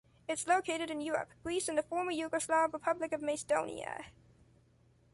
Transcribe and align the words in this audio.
It’s 0.27 0.47
located 0.47 0.89
in 0.89 0.99
Europe: 0.99 1.29
Greece 1.43 1.67
and 1.69 1.77
the 1.77 1.83
former 1.83 2.11
Yugoslav 2.11 2.73
Republic 2.73 3.11
of 3.13 3.21
Macedonia. 3.21 4.05